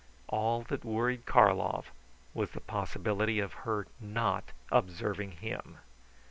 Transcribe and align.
All 0.29 0.63
that 0.63 0.83
worried 0.83 1.27
Karlov 1.27 1.91
was 2.33 2.49
the 2.49 2.59
possibility 2.59 3.39
of 3.39 3.53
her 3.69 3.85
not 4.01 4.45
observing 4.71 5.33
him. 5.33 5.77